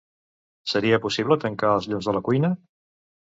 Seria 0.71 0.99
possible 1.03 1.37
tancar 1.45 1.71
els 1.79 1.89
llums 1.91 2.09
de 2.09 2.17
la 2.17 2.25
cuina? 2.31 2.51